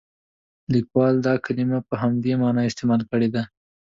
لیکوال 0.73 1.15
دا 1.25 1.33
کلمه 1.45 1.79
په 1.89 1.95
همدې 2.01 2.31
معنا 2.41 2.61
استعمال 2.65 3.01
کړې 3.11 3.29
ده. 3.35 3.41